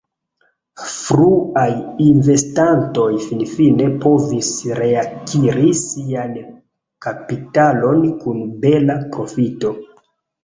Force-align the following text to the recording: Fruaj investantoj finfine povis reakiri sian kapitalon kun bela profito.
Fruaj 0.91 1.65
investantoj 2.05 3.09
finfine 3.25 3.89
povis 4.05 4.49
reakiri 4.79 5.67
sian 5.81 6.33
kapitalon 7.07 8.01
kun 8.25 8.41
bela 8.65 8.97
profito. 9.17 9.75